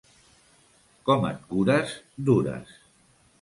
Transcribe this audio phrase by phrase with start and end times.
[1.09, 1.93] Com et cures,
[2.31, 2.75] dures.